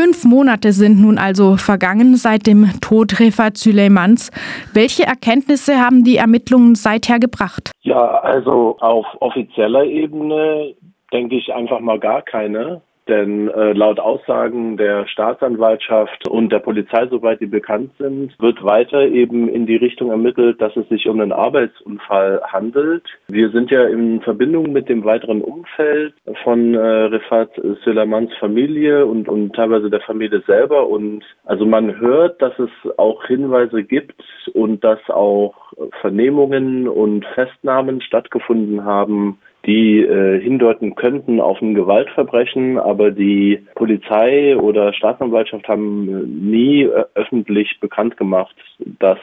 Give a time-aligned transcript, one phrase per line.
[0.00, 4.30] Fünf Monate sind nun also vergangen seit dem Tod Refat Süleymans.
[4.72, 7.72] Welche Erkenntnisse haben die Ermittlungen seither gebracht?
[7.80, 10.72] Ja, also auf offizieller Ebene
[11.12, 12.80] denke ich einfach mal gar keine.
[13.08, 19.02] Denn äh, laut Aussagen der Staatsanwaltschaft und der Polizei, soweit die bekannt sind, wird weiter
[19.02, 23.04] eben in die Richtung ermittelt, dass es sich um einen Arbeitsunfall handelt.
[23.28, 26.14] Wir sind ja in Verbindung mit dem weiteren Umfeld
[26.44, 27.50] von äh, Refat
[27.84, 30.86] Süleymans Familie und, und teilweise der Familie selber.
[30.86, 34.22] Und also man hört, dass es auch Hinweise gibt
[34.52, 35.54] und dass auch
[36.00, 44.56] Vernehmungen und Festnahmen stattgefunden haben, die äh, hindeuten könnten auf ein Gewaltverbrechen, aber die Polizei
[44.56, 48.54] oder Staatsanwaltschaft haben äh, nie äh, öffentlich bekannt gemacht,
[48.98, 49.18] dass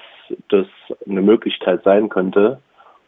[0.50, 0.68] das
[1.08, 2.60] eine Möglichkeit sein könnte.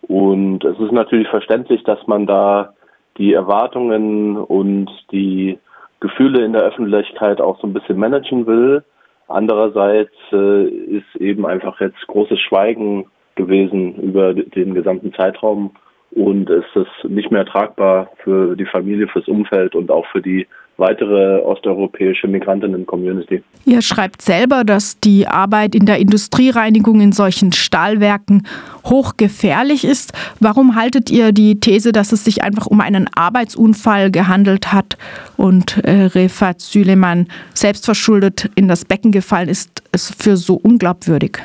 [0.02, 2.74] Und es ist natürlich verständlich, dass man da
[3.18, 5.58] die Erwartungen und die
[6.00, 8.84] Gefühle in der Öffentlichkeit auch so ein bisschen managen will.
[9.28, 15.72] Andererseits äh, ist eben einfach jetzt großes Schweigen gewesen über den gesamten Zeitraum
[16.12, 20.48] und es ist nicht mehr tragbar für die Familie, fürs Umfeld und auch für die
[20.78, 23.44] weitere osteuropäische Migrantinnen-Community.
[23.66, 28.48] Ihr schreibt selber, dass die Arbeit in der Industriereinigung in solchen Stahlwerken
[28.86, 30.14] hochgefährlich ist.
[30.40, 34.98] Warum haltet ihr die These, dass es sich einfach um einen Arbeitsunfall gehandelt hat
[35.36, 41.40] und äh, Refat Süleyman selbstverschuldet in das Becken gefallen ist, ist für so unglaubwürdig?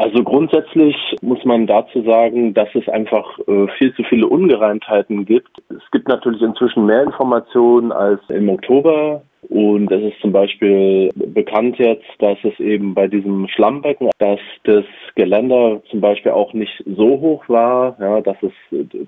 [0.00, 5.50] Also grundsätzlich muss man dazu sagen, dass es einfach äh, viel zu viele Ungereimtheiten gibt.
[5.68, 9.20] Es gibt natürlich inzwischen mehr Informationen als im Oktober.
[9.48, 14.84] Und es ist zum Beispiel bekannt jetzt, dass es eben bei diesem Schlammbecken, dass das
[15.14, 18.52] Geländer zum Beispiel auch nicht so hoch war, ja, dass es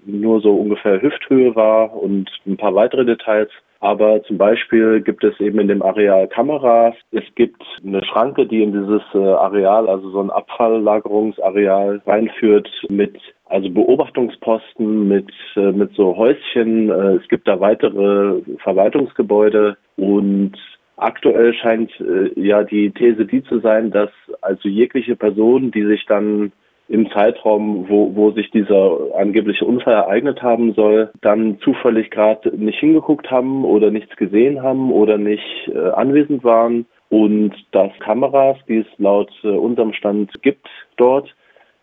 [0.06, 3.50] nur so ungefähr Hüfthöhe war und ein paar weitere Details.
[3.80, 6.94] Aber zum Beispiel gibt es eben in dem Areal Kameras.
[7.10, 13.18] Es gibt eine Schranke, die in dieses äh, Areal, also so ein Abfalllagerungsareal reinführt mit
[13.52, 16.88] also Beobachtungsposten mit, äh, mit so Häuschen.
[16.88, 20.52] Äh, es gibt da weitere Verwaltungsgebäude und
[20.96, 21.90] aktuell scheint
[22.36, 26.52] ja die These die zu sein, dass also jegliche Person, die sich dann
[26.88, 32.78] im Zeitraum, wo, wo sich dieser angebliche Unfall ereignet haben soll, dann zufällig gerade nicht
[32.78, 38.78] hingeguckt haben oder nichts gesehen haben oder nicht äh, anwesend waren und dass Kameras, die
[38.78, 41.34] es laut äh, unserem Stand gibt dort,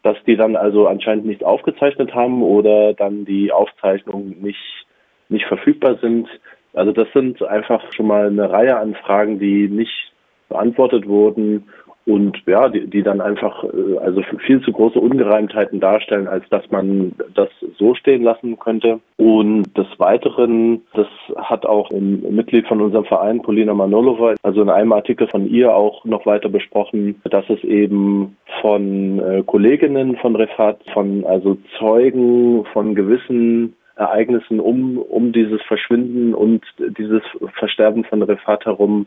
[0.04, 4.86] dass die dann also anscheinend nicht aufgezeichnet haben oder dann die Aufzeichnungen nicht,
[5.28, 6.28] nicht verfügbar sind.
[6.74, 10.12] Also das sind einfach schon mal eine Reihe an Fragen, die nicht
[10.48, 11.66] beantwortet wurden
[12.10, 16.70] und ja, die, die dann einfach äh, also viel zu große Ungereimtheiten darstellen, als dass
[16.72, 19.00] man das so stehen lassen könnte.
[19.18, 24.72] Und des Weiteren, das hat auch ein Mitglied von unserem Verein, Polina Manolova, also in
[24.72, 30.36] einem Artikel von ihr auch noch weiter besprochen, dass es eben von äh, Kolleginnen von
[30.36, 36.64] Refat, von also Zeugen von gewissen Ereignissen um, um dieses Verschwinden und
[36.98, 37.22] dieses
[37.60, 39.06] Versterben von Refat herum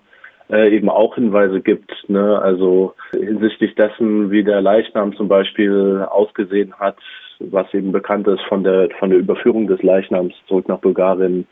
[0.51, 1.93] eben auch Hinweise gibt.
[2.09, 2.41] Ne?
[2.41, 6.97] Also hinsichtlich dessen, wie der Leichnam zum Beispiel ausgesehen hat,
[7.39, 11.47] was eben bekannt ist von der von der Überführung des Leichnams zurück nach Bulgarien,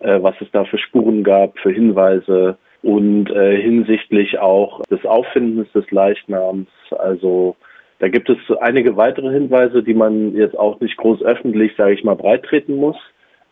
[0.00, 5.70] äh, was es da für Spuren gab, für Hinweise und äh, hinsichtlich auch des Auffindens
[5.72, 6.68] des Leichnams.
[6.98, 7.56] Also
[7.98, 12.04] da gibt es einige weitere Hinweise, die man jetzt auch nicht groß öffentlich, sage ich
[12.04, 12.96] mal, breittreten muss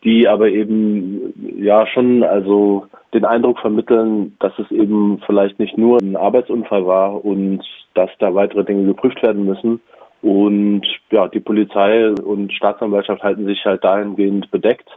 [0.04, 5.98] die aber eben ja schon also den Eindruck vermitteln, dass es eben vielleicht nicht nur
[6.00, 7.62] ein Arbeitsunfall war und
[7.94, 9.80] dass da weitere Dinge geprüft werden müssen.
[10.20, 14.88] Und ja, die Polizei und Staatsanwaltschaft halten sich halt dahingehend bedeckt.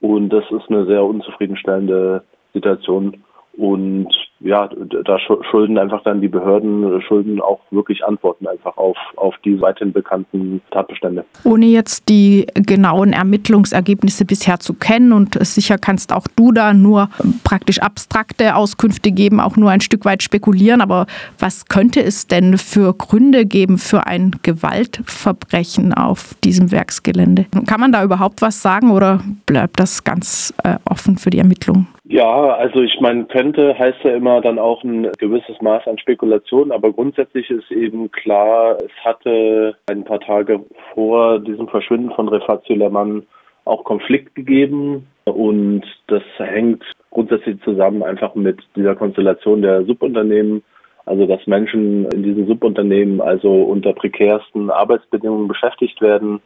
[0.00, 2.22] Und das ist eine sehr unzufriedenstellende
[2.52, 3.24] Situation.
[3.56, 4.08] Und
[4.40, 4.68] ja,
[5.04, 9.92] da schulden einfach dann die Behörden, schulden auch wirklich Antworten einfach auf, auf die weiterhin
[9.92, 11.24] bekannten Tatbestände.
[11.44, 17.08] Ohne jetzt die genauen Ermittlungsergebnisse bisher zu kennen und sicher kannst auch du da nur
[17.44, 21.06] praktisch abstrakte Auskünfte geben, auch nur ein Stück weit spekulieren, aber
[21.38, 27.46] was könnte es denn für Gründe geben für ein Gewaltverbrechen auf diesem Werksgelände?
[27.66, 31.86] Kann man da überhaupt was sagen oder bleibt das ganz äh, offen für die Ermittlungen?
[32.08, 36.72] Ja, also ich meine, könnte heißt ja immer dann auch ein gewisses Maß an Spekulation,
[36.72, 40.60] aber grundsätzlich ist eben klar, es hatte ein paar Tage
[40.94, 43.22] vor diesem Verschwinden von Refat Süleman
[43.66, 45.06] auch Konflikt gegeben.
[45.24, 50.62] Und das hängt grundsätzlich zusammen einfach mit dieser Konstellation der Subunternehmen,
[51.04, 56.40] also dass Menschen in diesen Subunternehmen also unter prekärsten Arbeitsbedingungen beschäftigt werden.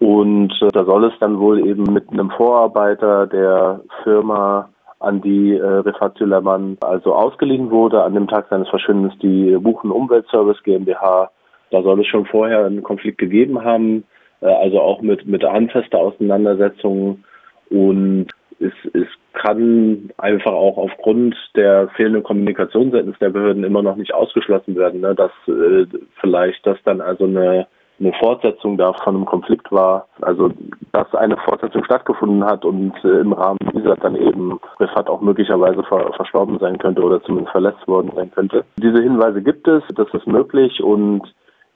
[0.00, 5.62] Und da soll es dann wohl eben mit einem Vorarbeiter der Firma an die äh,
[5.62, 8.02] Refat Süleyman also ausgeliehen wurde.
[8.02, 11.30] An dem Tag seines Verschwindens die Buchen Umweltservice GmbH.
[11.70, 14.04] Da soll es schon vorher einen Konflikt gegeben haben,
[14.40, 17.24] äh, also auch mit, mit handfester Auseinandersetzungen.
[17.70, 18.28] Und
[18.58, 24.14] es, es kann einfach auch aufgrund der fehlenden Kommunikation seitens der Behörden immer noch nicht
[24.14, 25.86] ausgeschlossen werden, ne, dass äh,
[26.20, 27.66] vielleicht das dann also eine
[27.98, 30.50] eine Fortsetzung da von einem Konflikt war, also
[30.92, 35.82] dass eine Fortsetzung stattgefunden hat und äh, im Rahmen dieser dann eben Rifat auch möglicherweise
[35.82, 38.64] ver verstorben sein könnte oder zumindest verletzt worden sein könnte.
[38.76, 41.22] Diese Hinweise gibt es, das ist möglich und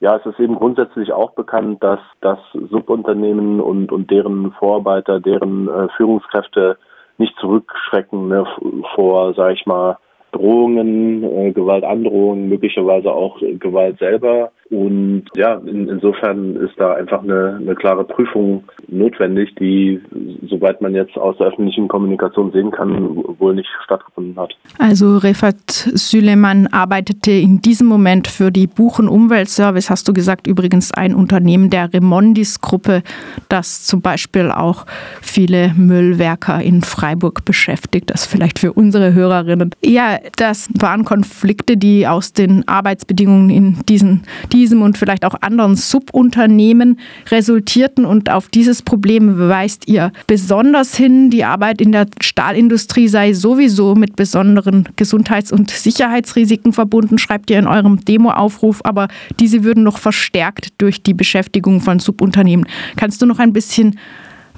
[0.01, 5.69] ja, es ist eben grundsätzlich auch bekannt, dass das Subunternehmen und, und deren Vorarbeiter, deren
[5.69, 6.79] äh, Führungskräfte
[7.19, 8.47] nicht zurückschrecken ne,
[8.95, 9.99] vor, sag ich mal,
[10.33, 14.53] Drohungen, äh, Gewaltandrohungen, möglicherweise auch Gewalt selber.
[14.71, 20.01] Und ja, in, insofern ist da einfach eine, eine klare Prüfung notwendig, die,
[20.49, 24.55] soweit man jetzt aus der öffentlichen Kommunikation sehen kann, wohl nicht stattgefunden hat.
[24.79, 30.93] Also Refat Süleyman arbeitete in diesem Moment für die Buchen Umweltservice, hast du gesagt, übrigens
[30.95, 33.03] ein Unternehmen der Remondis-Gruppe,
[33.49, 34.87] das zum Beispiel auch
[35.21, 38.11] viele Müllwerker in Freiburg beschäftigt.
[38.11, 39.75] Das vielleicht für unsere Hörerinnen.
[39.83, 44.23] Ja, das waren Konflikte, die aus den Arbeitsbedingungen in diesen,
[44.61, 46.99] diesem und vielleicht auch anderen Subunternehmen
[47.31, 48.05] resultierten.
[48.05, 51.31] Und auf dieses Problem weist ihr besonders hin.
[51.31, 57.59] Die Arbeit in der Stahlindustrie sei sowieso mit besonderen Gesundheits- und Sicherheitsrisiken verbunden, schreibt ihr
[57.59, 58.81] in eurem Demoaufruf.
[58.85, 59.09] Aber
[59.39, 62.67] diese würden noch verstärkt durch die Beschäftigung von Subunternehmen.
[62.97, 63.99] Kannst du noch ein bisschen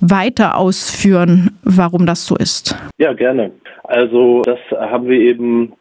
[0.00, 2.76] weiter ausführen, warum das so ist?
[2.98, 3.52] Ja, gerne.
[3.84, 5.75] Also das haben wir eben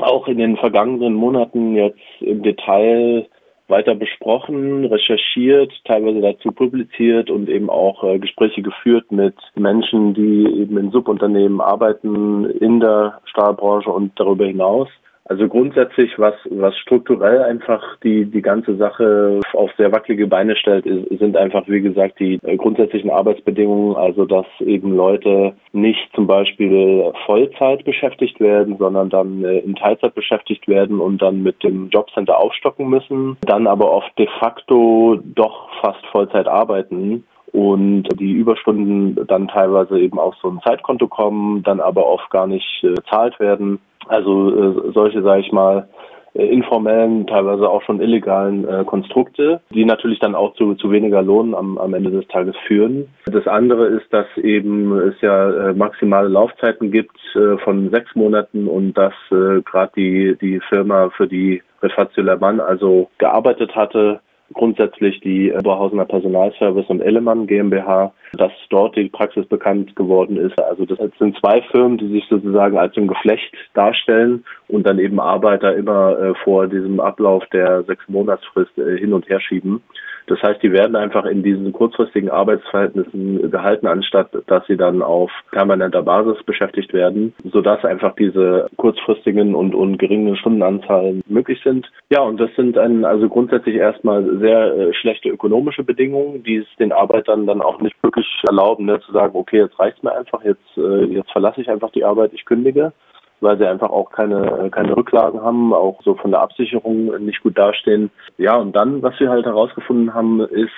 [0.00, 3.28] auch in den vergangenen Monaten jetzt im Detail
[3.68, 10.46] weiter besprochen, recherchiert, teilweise dazu publiziert und eben auch äh, Gespräche geführt mit Menschen, die
[10.60, 14.88] eben in Subunternehmen arbeiten in der Stahlbranche und darüber hinaus.
[15.28, 20.84] Also grundsätzlich, was, was strukturell einfach die, die ganze Sache auf sehr wackelige Beine stellt,
[21.18, 27.12] sind einfach, wie gesagt, die äh, grundsätzlichen Arbeitsbedingungen, also dass eben Leute nicht zum Beispiel
[27.26, 32.38] Vollzeit beschäftigt werden, sondern dann äh, in Teilzeit beschäftigt werden und dann mit dem Jobcenter
[32.38, 39.48] aufstocken müssen, dann aber oft de facto doch fast Vollzeit arbeiten und die Überstunden dann
[39.48, 43.78] teilweise eben auf so ein Zeitkonto kommen, dann aber oft gar nicht äh, bezahlt werden.
[44.08, 45.88] Also äh, solche, sage ich mal,
[46.34, 51.22] äh, informellen, teilweise auch schon illegalen äh, Konstrukte, die natürlich dann auch zu, zu weniger
[51.22, 53.08] Lohn am, am Ende des Tages führen.
[53.26, 58.68] Das andere ist, dass eben es ja äh, maximale Laufzeiten gibt äh, von sechs Monaten
[58.68, 64.20] und dass äh, gerade die, die Firma, für die Refat Süleyman also gearbeitet hatte,
[64.54, 70.60] grundsätzlich die Oberhausener Personalservice und Ellemann GmbH, dass dort die Praxis bekannt geworden ist.
[70.60, 75.20] Also das sind zwei Firmen, die sich sozusagen als ein Geflecht darstellen und dann eben
[75.20, 79.82] Arbeiter immer äh, vor diesem Ablauf der sechs Monatsfrist äh, hin und her schieben.
[80.28, 85.30] Das heißt, die werden einfach in diesen kurzfristigen Arbeitsverhältnissen gehalten, anstatt dass sie dann auf
[85.50, 91.90] permanenter Basis beschäftigt werden, sodass einfach diese kurzfristigen und, und geringen Stundenanzahlen möglich sind.
[92.10, 96.66] Ja, und das sind dann also grundsätzlich erstmal sehr äh, schlechte ökonomische Bedingungen, die es
[96.78, 100.44] den Arbeitern dann auch nicht wirklich erlauben, ne, zu sagen, okay, jetzt reicht's mir einfach,
[100.44, 102.92] jetzt, äh, jetzt verlasse ich einfach die Arbeit, ich kündige
[103.40, 107.56] weil sie einfach auch keine, keine Rücklagen haben, auch so von der Absicherung nicht gut
[107.58, 108.10] dastehen.
[108.36, 110.72] Ja, und dann, was wir halt herausgefunden haben, ist,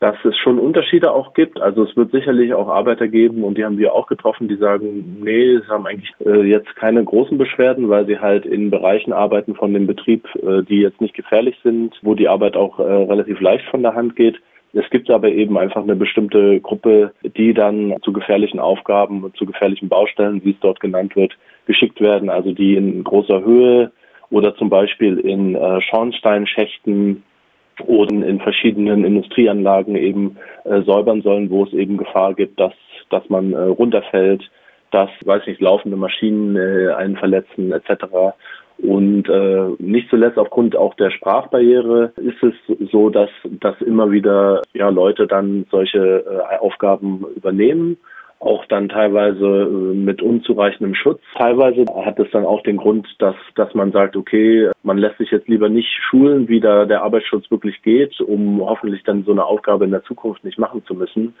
[0.00, 1.60] dass es schon Unterschiede auch gibt.
[1.60, 5.18] Also es wird sicherlich auch Arbeiter geben und die haben wir auch getroffen, die sagen,
[5.22, 9.54] nee, sie haben eigentlich äh, jetzt keine großen Beschwerden, weil sie halt in Bereichen arbeiten
[9.54, 13.40] von dem Betrieb, äh, die jetzt nicht gefährlich sind, wo die Arbeit auch äh, relativ
[13.40, 14.40] leicht von der Hand geht.
[14.72, 19.44] Es gibt aber eben einfach eine bestimmte Gruppe, die dann zu gefährlichen Aufgaben und zu
[19.44, 21.36] gefährlichen Baustellen, wie es dort genannt wird,
[21.66, 23.90] geschickt werden, also die in großer Höhe
[24.30, 27.24] oder zum Beispiel in äh, Schornsteinschächten
[27.86, 32.74] oder in verschiedenen Industrieanlagen eben äh, säubern sollen, wo es eben Gefahr gibt, dass,
[33.08, 34.48] dass man äh, runterfällt,
[34.92, 36.56] dass, weiß nicht, laufende Maschinen
[36.92, 38.34] einen verletzen etc.
[38.82, 44.62] Und äh, nicht zuletzt aufgrund auch der Sprachbarriere ist es so, dass, dass immer wieder
[44.72, 47.98] ja, Leute dann solche äh, Aufgaben übernehmen
[48.40, 51.20] auch dann teilweise äh, mit unzureichendem Schutz.
[51.36, 55.30] Teilweise hat es dann auch den Grund, dass, dass man sagt, okay, man lässt sich
[55.30, 59.44] jetzt lieber nicht schulen, wie da der Arbeitsschutz wirklich geht, um hoffentlich dann so eine
[59.44, 61.34] Aufgabe in der Zukunft nicht machen zu müssen.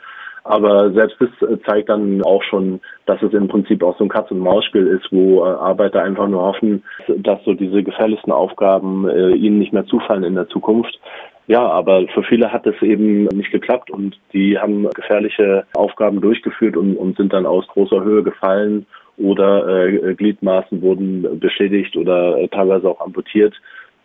[0.44, 4.08] Aber selbst das äh, zeigt dann auch schon, dass es im Prinzip auch so ein
[4.08, 6.82] Katz-und-Maus-Spiel ist, wo äh, Arbeiter einfach nur hoffen,
[7.18, 10.98] dass so diese gefährlichsten Aufgaben äh, ihnen nicht mehr zufallen in der Zukunft.
[11.46, 16.76] Ja, aber für viele hat es eben nicht geklappt und die haben gefährliche Aufgaben durchgeführt
[16.76, 18.86] und, und sind dann aus großer Höhe gefallen
[19.18, 23.54] oder äh, Gliedmaßen wurden beschädigt oder teilweise auch amputiert.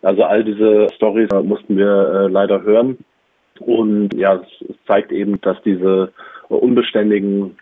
[0.02, 2.98] Also all diese Stories mussten wir äh, leider hören.
[3.60, 6.12] Und ja, es zeigt eben, dass diese
[6.48, 7.56] unbeständigen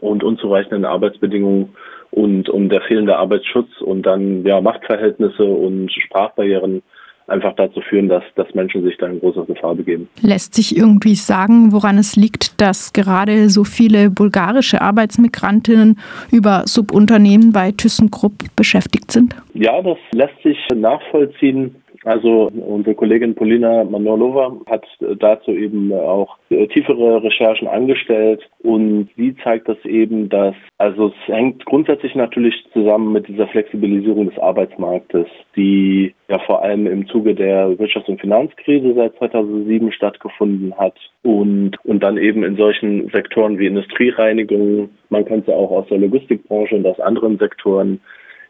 [0.00, 1.74] und unzureichenden Arbeitsbedingungen
[2.10, 6.82] und um der fehlende Arbeitsschutz und dann ja Machtverhältnisse und Sprachbarrieren
[7.26, 10.08] einfach dazu führen, dass, dass Menschen sich da in große Gefahr begeben.
[10.20, 15.98] Lässt sich irgendwie sagen, woran es liegt, dass gerade so viele bulgarische Arbeitsmigrantinnen
[16.30, 19.34] über Subunternehmen bei ThyssenKrupp beschäftigt sind?
[19.54, 21.74] Ja, das lässt sich nachvollziehen.
[22.04, 24.86] Also unsere Kollegin Polina Manolova hat
[25.18, 28.42] dazu eben auch tiefere Recherchen angestellt.
[28.62, 34.28] Und sie zeigt das eben, dass also es hängt grundsätzlich natürlich zusammen mit dieser Flexibilisierung
[34.28, 40.76] des Arbeitsmarktes, die ja vor allem im Zuge der Wirtschafts- und Finanzkrise seit 2007 stattgefunden
[40.76, 40.96] hat.
[41.22, 45.86] Und und dann eben in solchen Sektoren wie Industriereinigung, man kennt es ja auch aus
[45.88, 48.00] der Logistikbranche und aus anderen Sektoren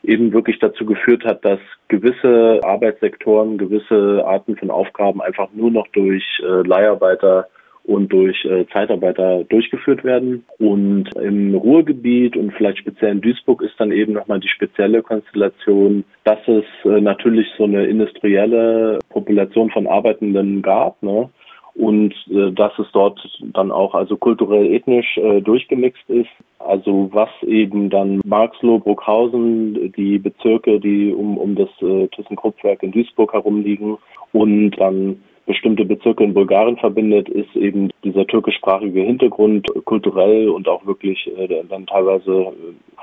[0.05, 5.89] eben wirklich dazu geführt hat, dass gewisse Arbeitssektoren, gewisse Arten von Aufgaben einfach nur noch
[5.89, 7.49] durch äh, Leiharbeiter
[7.85, 10.45] und durch äh, Zeitarbeiter durchgeführt werden.
[10.59, 16.05] Und im Ruhrgebiet und vielleicht speziell in Duisburg ist dann eben nochmal die spezielle Konstellation,
[16.25, 21.03] dass es äh, natürlich so eine industrielle Population von Arbeitenden gab.
[21.03, 21.29] Ne?
[21.75, 26.31] Und äh, dass es dort dann auch also kulturell ethnisch äh, durchgemixt ist.
[26.59, 32.93] Also was eben dann Marxloh, Bruckhausen, die Bezirke, die um, um das äh, ThyssenKrupp-Werk in
[32.93, 33.99] Duisburg herumliegen
[34.33, 40.87] und dann bestimmte Bezirke in Bulgarien verbindet, ist eben dieser türkischsprachige Hintergrund kulturell und auch
[40.87, 42.53] wirklich äh, dann teilweise äh,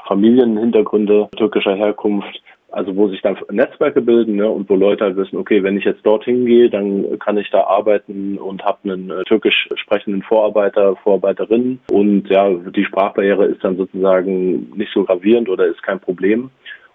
[0.08, 5.38] Familienhintergründe türkischer Herkunft also wo sich dann Netzwerke bilden ne, und wo Leute halt wissen,
[5.38, 9.24] okay, wenn ich jetzt dorthin gehe, dann kann ich da arbeiten und habe einen äh,
[9.26, 15.66] türkisch sprechenden Vorarbeiter, Vorarbeiterin und ja, die Sprachbarriere ist dann sozusagen nicht so gravierend oder
[15.66, 16.50] ist kein Problem.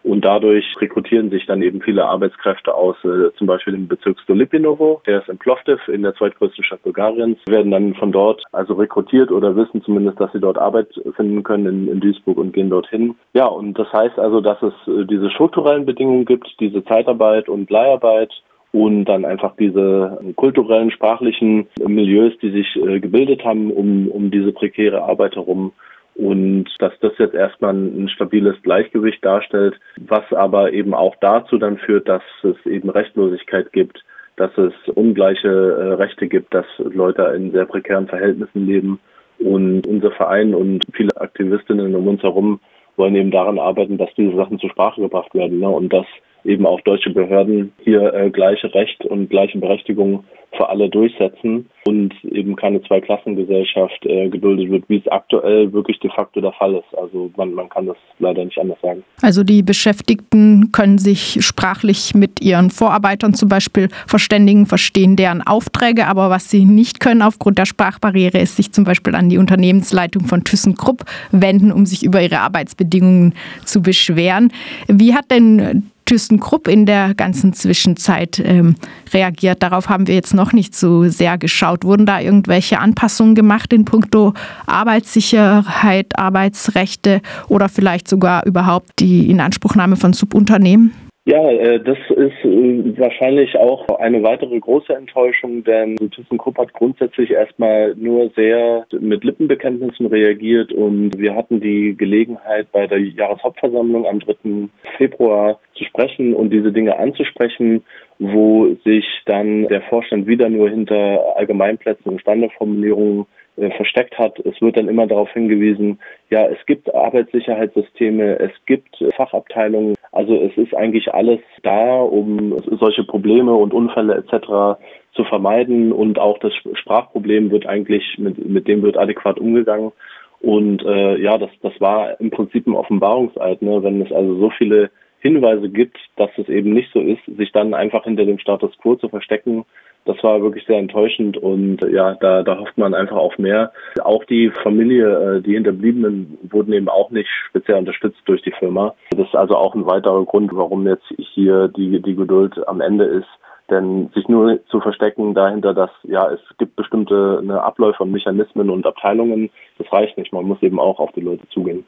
[0.06, 5.02] Und dadurch rekrutieren sich dann eben viele Arbeitskräfte aus, äh, zum Beispiel im Bezirk Stolipinovo,
[5.04, 9.32] der ist in Plovdiv, in der zweitgrößten Stadt Bulgariens, werden dann von dort also rekrutiert
[9.32, 10.86] oder wissen zumindest, dass sie dort Arbeit
[11.16, 13.16] finden können in, in Duisburg und gehen dorthin.
[13.34, 17.68] Ja, und das heißt also, dass es äh, diese strukturellen Bedingungen gibt, diese Zeitarbeit und
[17.68, 18.30] Leiharbeit
[18.70, 24.52] und dann einfach diese kulturellen, sprachlichen Milieus, die sich äh, gebildet haben um, um diese
[24.52, 25.72] prekäre Arbeit herum
[26.16, 31.76] und dass das jetzt erstmal ein stabiles Gleichgewicht darstellt, was aber eben auch dazu dann
[31.76, 34.02] führt, dass es eben Rechtlosigkeit gibt,
[34.36, 38.98] dass es ungleiche äh, Rechte gibt, dass Leute in sehr prekären Verhältnissen leben.
[39.38, 42.60] Und unser Verein und viele Aktivistinnen um uns herum
[42.96, 45.68] wollen eben daran arbeiten, dass diese Sachen zur Sprache gebracht werden ne?
[45.68, 46.06] und dass
[46.46, 50.24] eben auch deutsche Behörden hier äh, gleiche Recht und gleiche Berechtigung
[50.56, 56.10] für alle durchsetzen und eben keine Zweiklassengesellschaft äh, geduldet wird, wie es aktuell wirklich de
[56.10, 56.98] facto der Fall ist.
[56.98, 59.04] Also man, man kann das leider nicht anders sagen.
[59.22, 66.06] Also die Beschäftigten können sich sprachlich mit ihren Vorarbeitern zum Beispiel verständigen, verstehen deren Aufträge,
[66.06, 70.24] aber was sie nicht können aufgrund der Sprachbarriere ist sich zum Beispiel an die Unternehmensleitung
[70.24, 73.34] von ThyssenKrupp wenden, um sich über ihre Arbeitsbedingungen
[73.64, 74.52] zu beschweren.
[74.88, 78.76] Wie hat denn ThyssenKrupp in der ganzen Zwischenzeit ähm,
[79.12, 79.62] reagiert?
[79.62, 81.84] Darauf haben wir jetzt noch nicht so sehr geschaut.
[81.84, 84.32] Wurden da irgendwelche Anpassungen gemacht in puncto
[84.66, 90.92] Arbeitssicherheit, Arbeitsrechte oder vielleicht sogar überhaupt die Inanspruchnahme von Subunternehmen?
[91.28, 97.32] Ja, äh, das ist äh, wahrscheinlich auch eine weitere große Enttäuschung, denn ThyssenKrupp hat grundsätzlich
[97.32, 104.20] erstmal nur sehr mit Lippenbekenntnissen reagiert und wir hatten die Gelegenheit bei der Jahreshauptversammlung am
[104.20, 104.68] 3.
[104.98, 107.82] Februar zu sprechen und diese Dinge anzusprechen,
[108.20, 114.38] wo sich dann der Vorstand wieder nur hinter Allgemeinplätzen und Standardformulierungen äh, versteckt hat.
[114.40, 115.98] Es wird dann immer darauf hingewiesen,
[116.30, 119.95] ja, es gibt Arbeitssicherheitssysteme, es gibt Fachabteilungen.
[120.16, 124.80] Also es ist eigentlich alles da, um solche Probleme und Unfälle etc.
[125.12, 125.92] zu vermeiden.
[125.92, 129.92] Und auch das Sprachproblem wird eigentlich, mit, mit dem wird adäquat umgegangen.
[130.40, 133.82] Und äh, ja, das, das war im Prinzip ein Offenbarungseid, ne?
[133.82, 137.74] wenn es also so viele Hinweise gibt, dass es eben nicht so ist, sich dann
[137.74, 139.66] einfach hinter dem Status quo zu verstecken
[140.06, 143.72] das war wirklich sehr enttäuschend und ja, da, da hofft man einfach auf mehr.
[144.02, 148.94] Auch die Familie, äh, die Hinterbliebenen wurden eben auch nicht speziell unterstützt durch die Firma.
[149.10, 153.04] Das ist also auch ein weiterer Grund, warum jetzt hier die, die Geduld am Ende
[153.04, 153.28] ist.
[153.68, 158.70] Denn sich nur zu verstecken dahinter, dass ja es gibt bestimmte eine Abläufe und Mechanismen
[158.70, 160.32] und Abteilungen, das reicht nicht.
[160.32, 161.84] Man muss eben auch auf die Leute zugehen.